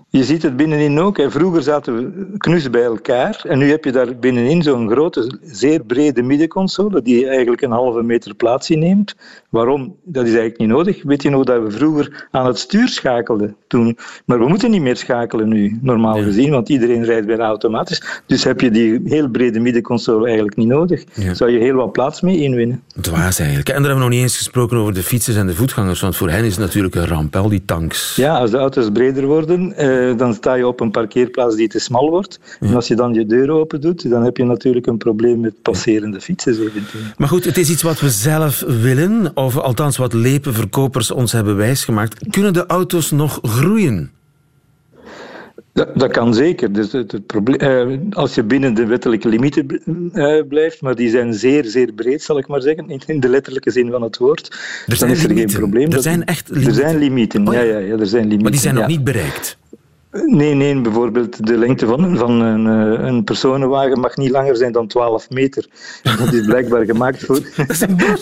[0.09, 1.17] je ziet het binnenin ook.
[1.17, 1.31] Hè.
[1.31, 3.41] Vroeger zaten we knus bij elkaar.
[3.47, 7.01] En nu heb je daar binnenin zo'n grote, zeer brede middenconsole.
[7.01, 9.15] die eigenlijk een halve meter plaats inneemt.
[9.49, 9.95] Waarom?
[10.03, 11.03] Dat is eigenlijk niet nodig.
[11.03, 13.97] Weet je nog dat we vroeger aan het stuur schakelden toen?
[14.25, 16.23] Maar we moeten niet meer schakelen nu, normaal ja.
[16.23, 16.51] gezien.
[16.51, 18.21] Want iedereen rijdt bijna automatisch.
[18.25, 21.03] Dus heb je die heel brede middenconsole eigenlijk niet nodig.
[21.13, 21.33] Ja.
[21.33, 22.83] Zou je heel wat plaats mee inwinnen.
[23.01, 23.69] Dwaas eigenlijk.
[23.69, 26.01] En daar hebben we nog niet eens gesproken over de fietsers en de voetgangers.
[26.01, 28.15] Want voor hen is het natuurlijk een ramp, al die tanks.
[28.15, 31.79] Ja, als de auto's breder worden, eh, dan sta je op een parkeerplaats die te
[31.79, 32.39] smal wordt.
[32.59, 32.67] Ja.
[32.67, 35.61] En als je dan je deur open doet, dan heb je natuurlijk een probleem met
[35.61, 37.03] passerende fietsers eventueel.
[37.17, 41.55] Maar goed, het is iets wat we zelf willen, of althans wat lepenverkopers ons hebben
[41.55, 42.29] wijsgemaakt.
[42.29, 44.11] Kunnen de auto's nog groeien?
[45.73, 46.71] Dat, dat, kan zeker.
[46.71, 49.81] Dus het, het probleem, eh, als je binnen de wettelijke limieten
[50.13, 53.29] uh, blijft, maar die zijn zeer, zeer breed, zal ik maar zeggen, in, in de
[53.29, 54.47] letterlijke zin van het woord,
[54.87, 55.49] er dan is er limieten.
[55.49, 55.91] geen probleem.
[55.91, 56.73] Er zijn echt limieten.
[56.73, 57.61] Er zijn limieten, oh, ja.
[57.61, 58.41] Ja, ja, er zijn limieten.
[58.41, 58.89] Maar die zijn nog ja.
[58.89, 59.57] niet bereikt.
[60.13, 62.65] Nee, nee, bijvoorbeeld de lengte van, van een,
[63.05, 65.65] een, personenwagen mag niet langer zijn dan 12 meter.
[66.03, 67.39] En dat is blijkbaar gemaakt voor.
[67.55, 68.21] dat is een dat,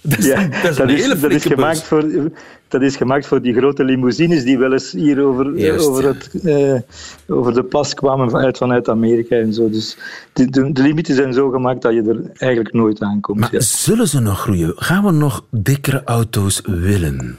[0.00, 1.86] dat, ja, dat is, dat is, dat is gemaakt bus.
[1.88, 2.30] voor.
[2.68, 6.30] Dat is gemaakt voor die grote limousines die wel eens hier over, Juist, over, het,
[6.42, 6.80] uh,
[7.28, 9.70] over de pas kwamen vanuit, vanuit Amerika en zo.
[9.70, 9.98] Dus
[10.32, 13.40] de, de, de, limieten zijn zo gemaakt dat je er eigenlijk nooit aankomt.
[13.40, 13.60] Maar ja.
[13.60, 14.72] zullen ze nog groeien?
[14.76, 17.38] Gaan we nog dikkere auto's willen?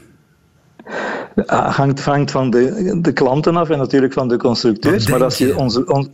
[1.46, 5.08] Hangt, hangt van de, de klanten af en natuurlijk van de constructeurs.
[5.08, 6.08] Maar als je onze, on,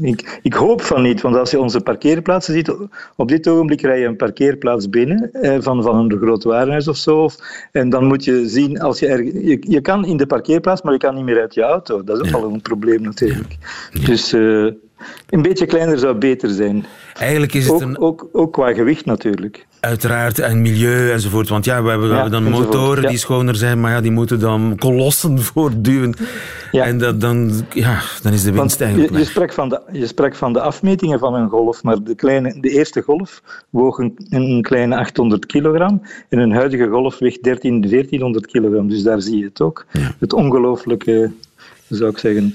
[0.00, 2.76] ik, ik, hoop van niet, want als je onze parkeerplaatsen ziet,
[3.16, 6.96] op dit ogenblik rij je een parkeerplaats binnen eh, van, van een groot warenhuis of
[6.96, 7.22] zo.
[7.22, 7.36] Of,
[7.72, 10.92] en dan moet je zien, als je, er, je, je, kan in de parkeerplaats, maar
[10.92, 12.04] je kan niet meer uit je auto.
[12.04, 12.46] Dat is ook ja.
[12.46, 13.56] al een probleem natuurlijk.
[13.60, 14.00] Ja.
[14.00, 14.06] Ja.
[14.06, 14.72] Dus uh,
[15.28, 16.84] Een beetje kleiner zou beter zijn.
[17.14, 19.66] Eigenlijk is het Ook, een, ook, ook qua gewicht natuurlijk.
[19.80, 21.48] uiteraard en milieu enzovoort.
[21.48, 23.08] Want ja, we hebben, Ja, dan enzovoort, motoren ja.
[23.08, 26.14] die schoner zijn, maar ja, die moeten dan kolossen voortduwen.
[26.70, 26.84] Ja.
[26.84, 30.06] En dat, dan, ja, dan is de winst je, eigenlijk je, sprak van de, je
[30.06, 34.14] sprak van de afmetingen van een golf, maar de, kleine, de eerste golf woog een,
[34.28, 38.88] een kleine 800 kilogram en een huidige golf weegt 13, 1400 kilogram.
[38.88, 39.86] Dus daar zie je het ook.
[40.18, 41.32] Het ongelooflijke,
[41.88, 42.54] zou ik zeggen,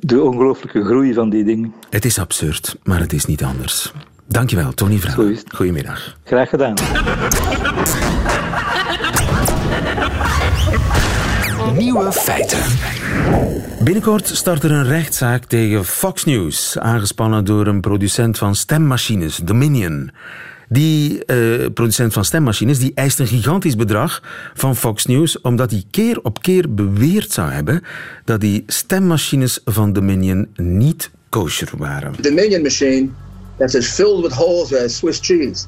[0.00, 1.74] de ongelooflijke groei van die dingen.
[1.90, 3.92] Het is absurd, maar het is niet anders.
[4.26, 5.44] Dankjewel, Tony het.
[5.54, 6.16] Goedemiddag.
[6.24, 6.74] Graag gedaan.
[11.76, 12.58] Nieuwe feiten.
[13.84, 20.10] Binnenkort start er een rechtszaak tegen Fox News, aangespannen door een producent van stemmachines, Dominion.
[20.68, 24.22] Die eh, producent van stemmachines die eist een gigantisch bedrag
[24.54, 27.82] van Fox News omdat hij keer op keer beweerd zou hebben
[28.24, 32.12] dat die stemmachines van Dominion niet kosher waren.
[32.20, 33.08] Dominion machine
[33.56, 35.66] that's as filled with holes as Swiss cheese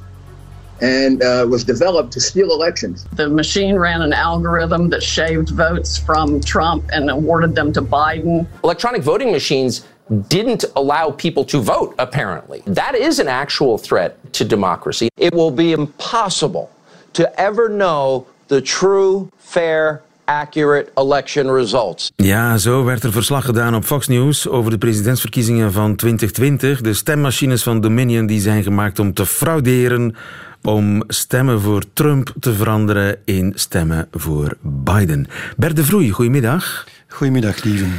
[0.81, 3.05] and uh, was developed to steal elections.
[3.15, 8.47] The machine ran an algorithm that shaved votes from Trump and awarded them to Biden.
[8.63, 12.63] electronic voting machines didn't allow people to vote, apparently.
[12.75, 15.07] That is an actual threat to democracy.
[15.17, 16.69] It will be impossible
[17.13, 22.13] to ever know the true, fair, accurate election results.
[22.17, 26.81] Ja, zo werd er verslag gedaan op Fox News over de presidentsverkiezingen van 2020.
[26.81, 30.17] De stemmachines van Dominion die zijn gemaakt om te frauderen,
[30.63, 35.27] om stemmen voor Trump te veranderen in stemmen voor Biden.
[35.57, 36.87] Bert de Vroei, goedemiddag.
[37.09, 37.93] Goedemiddag, lieven.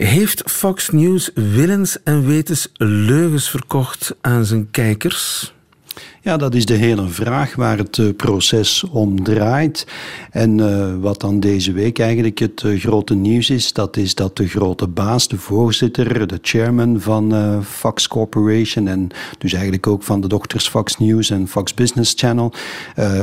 [0.00, 5.54] Heeft Fox News willens en wetens leugens verkocht aan zijn kijkers?
[6.22, 9.86] Ja, dat is de hele vraag waar het eh, proces om draait.
[10.30, 14.36] En eh, wat dan deze week eigenlijk het eh, grote nieuws is, dat is dat
[14.36, 19.08] de grote baas, de voorzitter, de chairman van Fox Corporation en
[19.38, 22.52] dus eigenlijk ook van de dochters Fox News en Fox Business Channel,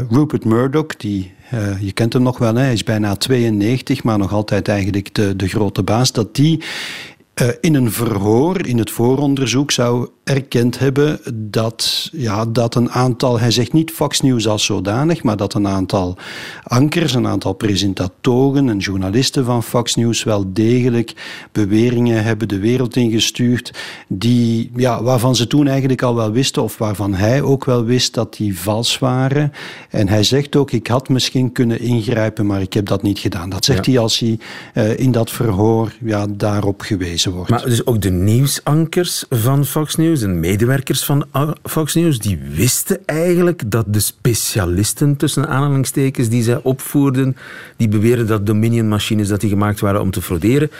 [0.09, 2.61] Rupert Murdoch, die eh, je kent hem nog wel, hè?
[2.61, 6.63] hij is bijna 92, maar nog altijd eigenlijk de, de grote baas, dat die
[7.33, 13.39] eh, in een verhoor, in het vooronderzoek, zou erkend hebben dat, ja, dat een aantal,
[13.39, 16.17] hij zegt niet Fox News als zodanig, maar dat een aantal
[16.63, 21.13] ankers, een aantal presentatoren en journalisten van Fox News wel degelijk
[21.51, 23.73] beweringen hebben de wereld ingestuurd,
[24.07, 28.13] die, ja, waarvan ze toen eigenlijk al wel wisten, of waarvan hij ook wel wist
[28.13, 29.51] dat die vals waren.
[29.89, 33.49] En hij zegt ook, ik had misschien kunnen ingrijpen, maar ik heb dat niet gedaan.
[33.49, 33.91] Dat zegt Ja.
[33.91, 34.39] hij als hij
[34.73, 37.49] eh, in dat verhoor ja, daarop gewezen wordt.
[37.49, 41.25] Maar dus ook de nieuwsankers van Fox News en medewerkers van
[41.63, 47.37] Fox News, die wisten eigenlijk dat de specialisten, tussen aanhalingstekens, die zij opvoerden,
[47.77, 50.71] die beweerden dat Dominion-machines dat die gemaakt waren om te frauderen,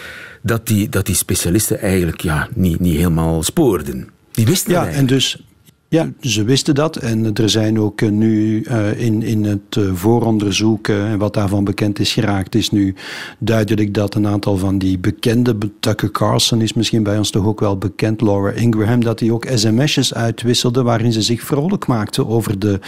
[0.42, 4.10] dat die, dat die specialisten eigenlijk ja, niet, niet helemaal spoorden.
[4.32, 5.47] Die wisten Ja, en dus
[5.90, 6.96] ja, ze wisten dat.
[6.96, 11.64] En er zijn ook eh, nu eh, in, in het eh, vooronderzoek, en wat daarvan
[11.64, 12.96] bekend is geraakt, is nu
[13.40, 17.60] duidelijk dat een aantal van die bekende, Tucker Carlson is misschien bij ons toch ook
[17.60, 22.60] wel bekend, Laura Ingraham, dat die ook sms'jes uitwisselde waarin ze zich vrolijk maakte over
[22.60, 22.80] de,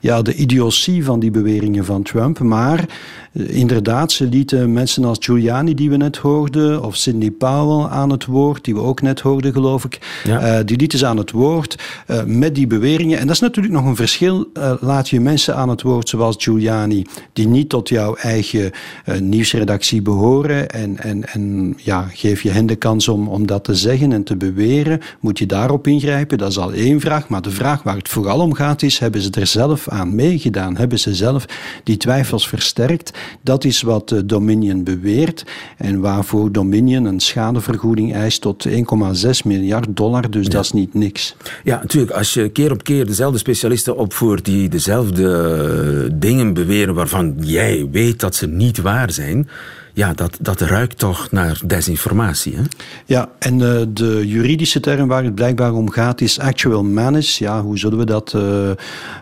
[0.00, 2.38] ja, de idiotie van die beweringen van Trump.
[2.38, 2.88] Maar
[3.32, 8.26] inderdaad, ze lieten mensen als Giuliani, die we net hoorden, of Sidney Powell aan het
[8.26, 10.20] woord, die we ook net hoorden, geloof ik.
[10.24, 10.40] Ja.
[10.40, 13.18] Eh, die lieten ze aan het woord eh, met die beweringen.
[13.18, 14.50] En dat is natuurlijk nog een verschil.
[14.54, 18.70] Eh, laat je mensen aan het woord zoals Giuliani, die niet tot jouw eigen
[19.20, 20.70] nieuwsredactie behoren.
[20.70, 24.22] En, en, en ja, geef je hen de kans om, om dat te zeggen en
[24.22, 25.00] te beweren.
[25.20, 26.38] Moet je daarop ingrijpen?
[26.38, 27.28] Dat is al één vraag.
[27.28, 30.76] Maar de vraag waar het vooral om gaat is, hebben ze er zelf aan meegedaan?
[30.76, 31.44] Hebben ze zelf
[31.84, 33.10] die twijfels versterkt?
[33.40, 35.44] Dat is wat Dominion beweert.
[35.76, 38.74] En waarvoor Dominion een schadevergoeding eist tot 1,6
[39.44, 40.30] miljard dollar.
[40.30, 41.36] Dus dat is niet niks.
[41.64, 42.12] Ja, natuurlijk.
[42.12, 45.30] Als je keer op keer dezelfde specialisten opvoert die dezelfde
[46.08, 49.48] eh, dingen beweren waarvan jij weet dat ze niet waar zijn,
[49.94, 52.56] ja, dat, dat ruikt toch naar desinformatie.
[52.56, 52.62] Hè?
[53.06, 57.44] Ja, en uh, de juridische term waar het blijkbaar om gaat is actual malice.
[57.44, 58.70] Ja, hoe zullen we dat uh,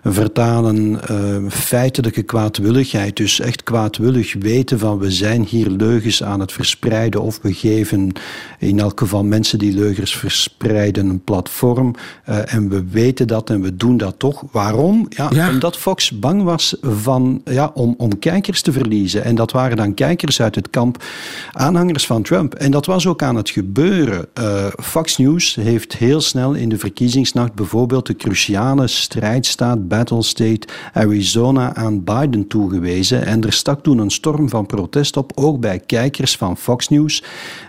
[0.05, 1.01] vertalen?
[1.11, 3.17] Uh, feitelijke kwaadwilligheid.
[3.17, 8.13] Dus echt kwaadwillig weten van we zijn hier leugens aan het verspreiden of we geven
[8.59, 11.95] in elk geval mensen die leugens verspreiden een platform.
[12.25, 14.45] En we weten dat en we doen dat toch.
[14.53, 15.07] Waarom?
[15.09, 15.51] Ja, ja.
[15.51, 19.25] omdat Fox bang was van, ja, om, om kijkers te verliezen.
[19.25, 21.05] En dat waren dan kijkers uit het kamp
[21.53, 22.55] aanhangers van Trump.
[22.55, 24.27] En dat was ook aan het gebeuren.
[24.41, 30.69] Uh, Fox News heeft heel snel in de verkiezingsnacht bijvoorbeeld de cruciale strijdstaat Battle State
[30.93, 33.27] Arizona aan Biden toegewezen.
[33.27, 37.23] En er stak toen een storm van protest op, ook bij kijkers van Fox News,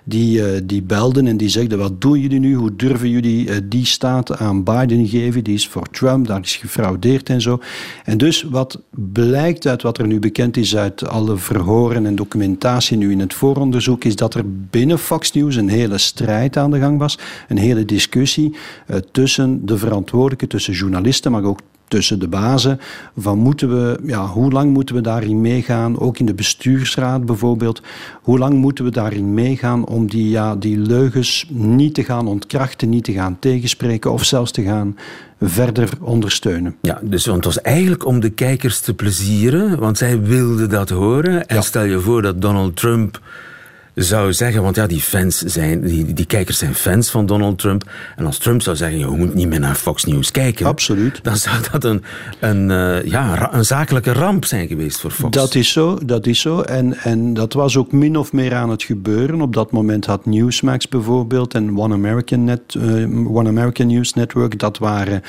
[0.04, 2.54] die, uh, die belden en die zegden: Wat doen jullie nu?
[2.54, 5.44] Hoe durven jullie uh, die staat aan Biden geven?
[5.44, 7.60] Die is voor Trump, daar is gefraudeerd en zo.
[8.04, 12.62] En dus wat blijkt uit wat er nu bekend is uit alle verhoren en documentatie
[12.90, 16.80] nu in het vooronderzoek, is dat er binnen Fox News een hele strijd aan de
[16.80, 17.20] gang was.
[17.48, 18.56] Een hele discussie
[18.88, 21.60] uh, tussen de verantwoordelijken, tussen journalisten, maar ook
[21.92, 22.80] tussen de bazen.
[23.18, 26.00] Van moeten we, ja, hoe lang moeten we daarin meegaan?
[26.00, 27.82] Ook in de bestuursraad bijvoorbeeld.
[28.22, 32.90] Hoe lang moeten we daarin meegaan om die, ja, die leugens niet te gaan ontkrachten,
[32.90, 34.96] niet te gaan tegenspreken of zelfs te gaan
[35.42, 36.76] verder ondersteunen.
[36.82, 40.90] Ja, dus want het was eigenlijk om de kijkers te plezieren, want zij wilden dat
[40.90, 41.48] horen.
[41.48, 43.20] En stel je voor dat Donald Trump
[43.96, 47.90] zou zeggen, want ja, die fans zijn, die, die kijkers zijn fans van Donald Trump.
[48.16, 50.66] En als Trump zou zeggen, je moet niet meer naar Fox News kijken.
[50.66, 51.20] Absoluut.
[51.24, 52.04] Dan zou dat een,
[52.40, 55.38] een, uh, ja, een zakelijke ramp zijn geweest voor Fox.
[55.38, 56.62] Dat is zo, dat is zo.
[56.62, 59.42] En, en dat was ook min of meer aan het gebeuren.
[59.42, 64.60] Op dat moment had Newsmax bijvoorbeeld en One American, Net, uh, One American News Network,
[64.60, 65.22] dat waren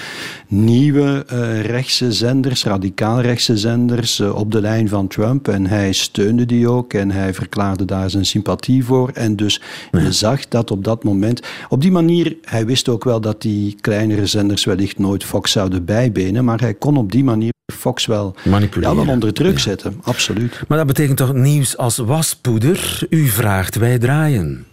[0.49, 5.49] nieuwe uh, rechtse zenders, radicaal rechtse zenders op de lijn van Trump.
[5.49, 9.11] En hij steunde die ook en hij verklaarde daar zijn sympathie voor.
[9.15, 9.61] En dus
[9.93, 11.41] je zag dat op dat moment.
[11.69, 15.85] Op die manier, hij wist ook wel dat die kleinere zenders wellicht nooit Fox zouden
[15.85, 16.45] bijbenen.
[16.45, 18.35] Maar hij kon op die manier Fox wel,
[18.81, 20.01] ja, wel onder druk zetten.
[20.03, 20.61] Absoluut.
[20.69, 23.07] Maar dat betekent toch nieuws als waspoeder?
[23.11, 24.67] U vraagt, wij draaien.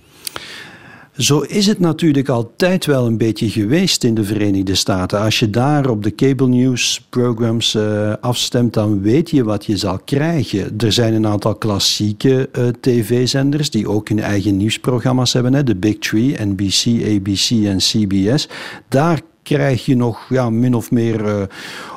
[1.19, 5.19] Zo is het natuurlijk altijd wel een beetje geweest in de Verenigde Staten.
[5.19, 9.77] Als je daar op de cable news programs uh, afstemt, dan weet je wat je
[9.77, 10.73] zal krijgen.
[10.77, 15.53] Er zijn een aantal klassieke uh, tv-zenders die ook hun eigen nieuwsprogramma's hebben.
[15.53, 15.63] Hè?
[15.63, 18.49] De Big Three, NBC, ABC en CBS.
[18.87, 19.21] Daar
[19.55, 21.41] krijg je nog ja, min of meer uh,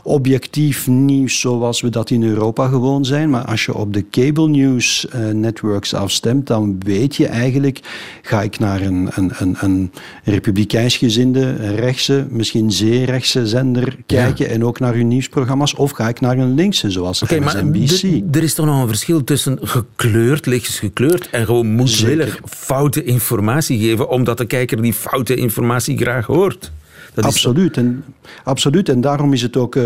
[0.03, 3.31] objectief nieuws zoals we dat in Europa gewoon zijn.
[3.31, 7.81] Maar als je op de cable news uh, networks afstemt, dan weet je eigenlijk,
[8.23, 9.93] ga ik naar een, een, een, een
[10.25, 16.09] republikeins gezinde, rechtse, misschien zeer rechtse zender kijken en ook naar hun nieuwsprogramma's, of ga
[16.09, 18.03] ik naar een linkse zoals okay, MSNBC.
[18.03, 23.05] Maar er is toch nog een verschil tussen gekleurd, lichtjes gekleurd, en gewoon moedwillig foute
[23.05, 26.73] informatie geven, omdat de kijker die foute informatie graag hoort
[27.15, 27.77] absoluut.
[27.77, 28.05] En,
[28.45, 28.89] absoluut.
[28.89, 29.83] En daarom is het ook, uh,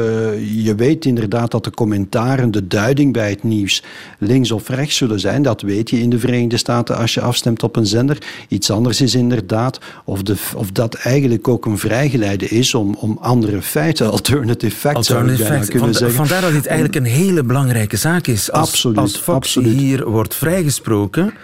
[0.64, 3.82] je weet inderdaad dat de commentaren, de duiding bij het nieuws
[4.18, 5.42] links of rechts zullen zijn.
[5.42, 8.18] Dat weet je in de Verenigde Staten als je afstemt op een zender.
[8.48, 13.18] Iets anders is inderdaad of, de, of dat eigenlijk ook een vrijgeleide is om, om
[13.20, 15.70] andere feiten, alternative facts alternative zou facts.
[15.70, 16.16] kunnen zeggen.
[16.16, 18.52] Vandaar dat dit eigenlijk een hele belangrijke zaak is.
[18.52, 19.78] Als, absoluut, als Fox absoluut.
[19.78, 21.34] hier wordt vrijgesproken,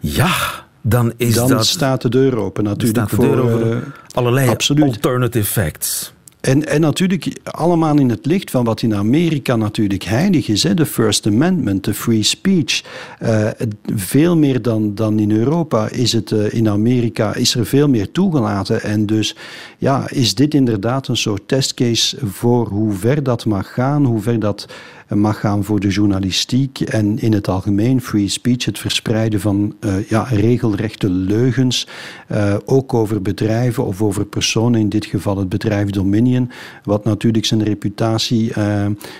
[0.00, 1.66] ja, dan is dan dat...
[1.66, 3.76] staat de deur open natuurlijk de deur voor uh,
[4.12, 4.84] allerlei absoluut.
[4.84, 6.14] alternative facts.
[6.40, 10.62] En, en natuurlijk allemaal in het licht van wat in Amerika natuurlijk heilig is.
[10.62, 10.74] Hè?
[10.74, 12.82] De First Amendment, de free speech.
[13.22, 13.48] Uh,
[13.94, 18.10] veel meer dan, dan in Europa is het uh, in Amerika is er veel meer
[18.12, 18.82] toegelaten.
[18.82, 19.36] En dus
[19.78, 24.40] ja, is dit inderdaad een soort testcase voor hoe ver dat mag gaan, hoe ver
[24.40, 24.66] dat
[25.08, 30.08] mag gaan voor de journalistiek en in het algemeen free speech, het verspreiden van uh,
[30.08, 31.88] ja, regelrechte leugens,
[32.32, 36.50] uh, ook over bedrijven of over personen, in dit geval het bedrijf Dominion,
[36.84, 38.52] wat natuurlijk zijn reputatie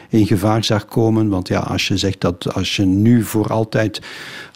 [0.09, 1.29] in gevaar zag komen.
[1.29, 4.01] Want ja, als je zegt dat als je nu voor altijd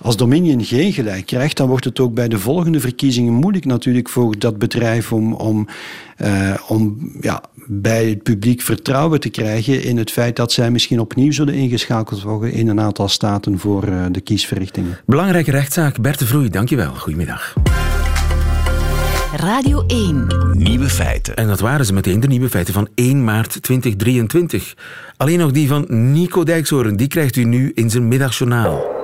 [0.02, 4.08] als Dominion geen gelijk krijgt, dan wordt het ook bij de volgende verkiezingen moeilijk natuurlijk
[4.08, 5.66] voor dat bedrijf om, om,
[6.66, 11.32] om ja, bij het publiek vertrouwen te krijgen in het feit dat zij misschien opnieuw
[11.32, 14.98] zullen ingeschakeld worden in een aantal staten voor uh, de kiesverrichtingen.
[15.06, 16.00] Belangrijke rechtszaak.
[16.00, 16.94] Bert de Vroei, dankjewel.
[16.94, 17.54] Goedemiddag.
[19.36, 20.26] Radio 1.
[20.52, 21.36] Nieuwe feiten.
[21.36, 24.74] En dat waren ze meteen, de nieuwe feiten van 1 maart 2023.
[25.16, 28.98] Alleen nog die van Nico Dijkshoorn, die krijgt u nu in zijn middagjournaal.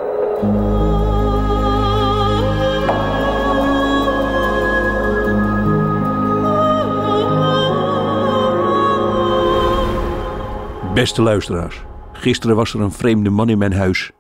[10.97, 11.83] Beste luisteraars,
[12.13, 14.11] gisteren was er een vreemde man in mijn huis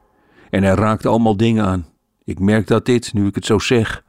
[0.51, 1.87] en hij raakte allemaal dingen aan.
[2.25, 4.05] Ik merk dat dit, nu ik het zo zeg,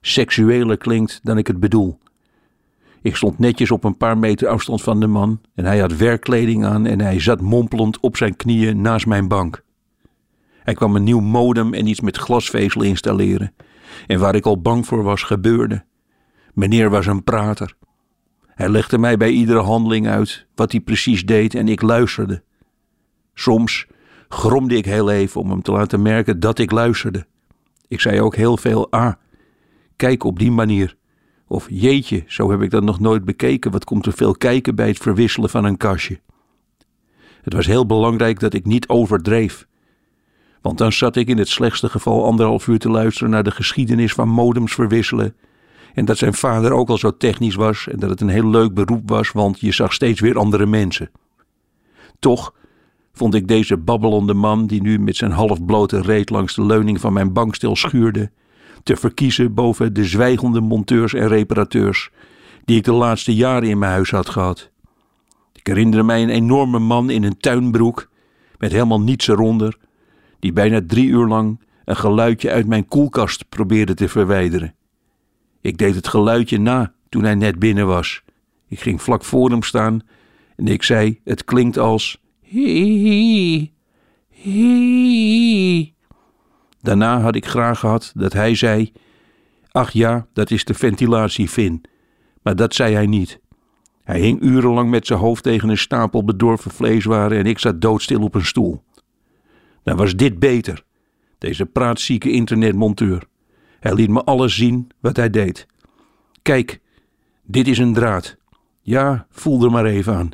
[0.00, 1.98] seksueler klinkt dan ik het bedoel.
[3.02, 6.64] Ik stond netjes op een paar meter afstand van de man en hij had werkkleding
[6.64, 9.62] aan en hij zat mompelend op zijn knieën naast mijn bank.
[10.58, 13.54] Hij kwam een nieuw modem en iets met glasvezel installeren.
[14.06, 15.84] En waar ik al bang voor was, gebeurde.
[16.54, 17.76] Meneer was een prater.
[18.58, 22.42] Hij legde mij bij iedere handeling uit wat hij precies deed en ik luisterde.
[23.34, 23.86] Soms
[24.28, 27.26] gromde ik heel even om hem te laten merken dat ik luisterde.
[27.88, 29.12] Ik zei ook heel veel ah,
[29.96, 30.96] kijk op die manier.
[31.46, 33.70] Of jeetje, zo heb ik dat nog nooit bekeken.
[33.70, 36.20] Wat komt er veel kijken bij het verwisselen van een kastje.
[37.42, 39.66] Het was heel belangrijk dat ik niet overdreef.
[40.60, 44.12] Want dan zat ik in het slechtste geval anderhalf uur te luisteren naar de geschiedenis
[44.12, 45.36] van modems verwisselen.
[45.98, 48.74] En dat zijn vader ook al zo technisch was en dat het een heel leuk
[48.74, 51.10] beroep was, want je zag steeds weer andere mensen.
[52.18, 52.54] Toch
[53.12, 57.12] vond ik deze babbelende man, die nu met zijn halfblote reet langs de leuning van
[57.12, 58.30] mijn bankstel schuurde,
[58.82, 62.10] te verkiezen boven de zwijgende monteurs en reparateurs
[62.64, 64.70] die ik de laatste jaren in mijn huis had gehad.
[65.52, 68.08] Ik herinnerde mij een enorme man in een tuinbroek,
[68.58, 69.78] met helemaal niets eronder,
[70.38, 74.76] die bijna drie uur lang een geluidje uit mijn koelkast probeerde te verwijderen.
[75.60, 78.22] Ik deed het geluidje na toen hij net binnen was.
[78.68, 80.00] Ik ging vlak voor hem staan
[80.56, 82.20] en ik zei: Het klinkt als.
[82.42, 83.72] Hee,
[84.28, 85.94] hee.
[86.80, 88.92] Daarna had ik graag gehad dat hij zei:
[89.70, 91.84] Ach ja, dat is de ventilatievin.
[92.42, 93.40] Maar dat zei hij niet.
[94.04, 98.22] Hij hing urenlang met zijn hoofd tegen een stapel bedorven vleeswaren en ik zat doodstil
[98.22, 98.82] op een stoel.
[99.82, 100.84] Dan was dit beter,
[101.38, 103.26] deze praatzieke internetmonteur.
[103.80, 105.66] Hij liet me alles zien wat hij deed.
[106.42, 106.80] Kijk,
[107.42, 108.36] dit is een draad.
[108.82, 110.30] Ja, voel er maar even aan.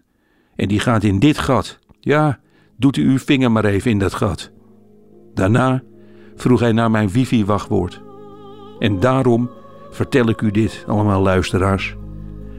[0.57, 1.79] En die gaat in dit gat.
[2.01, 2.41] Ja,
[2.77, 4.51] doet u uw vinger maar even in dat gat.
[5.35, 5.83] Daarna
[6.37, 8.03] vroeg hij naar mijn wifi-wachtwoord.
[8.79, 9.51] En daarom
[9.91, 11.97] vertel ik u dit, allemaal luisteraars.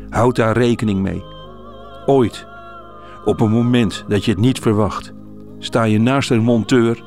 [0.09, 1.23] Houd daar rekening mee.
[2.05, 2.47] Ooit,
[3.25, 5.13] op een moment dat je het niet verwacht,
[5.59, 7.03] sta je naast een monteur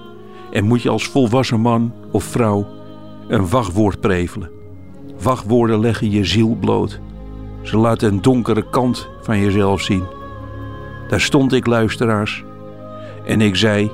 [0.51, 2.78] en moet je als volwassen man of vrouw
[3.29, 4.51] een wachtwoord prevelen.
[5.23, 7.01] Wachtwoorden leggen je ziel bloot.
[7.63, 10.05] Ze laten een donkere kant van jezelf zien.
[11.09, 12.45] Daar stond ik, luisteraars,
[13.25, 13.91] en ik zei: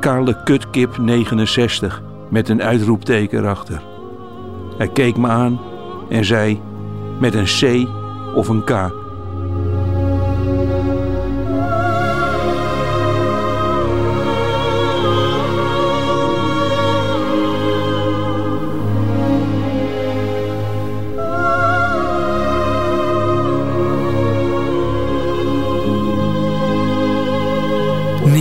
[0.00, 3.82] Karle Kutkip 69 met een uitroepteken erachter.
[4.78, 5.60] Hij keek me aan
[6.08, 6.60] en zei:
[7.20, 7.88] Met een C
[8.34, 8.97] of een K.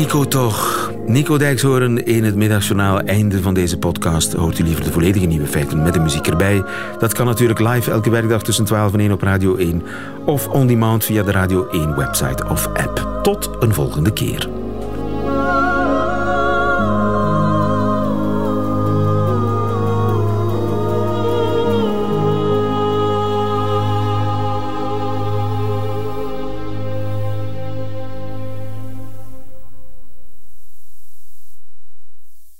[0.07, 0.91] Nico toch.
[1.05, 2.99] Nico Dijkshoorn in het middagjournaal.
[2.99, 4.33] Einde van deze podcast.
[4.33, 6.63] Hoort u liever de volledige nieuwe feiten met de muziek erbij.
[6.99, 9.83] Dat kan natuurlijk live elke werkdag tussen 12 en 1 op Radio 1.
[10.25, 13.19] Of on demand via de Radio 1 website of app.
[13.23, 14.56] Tot een volgende keer.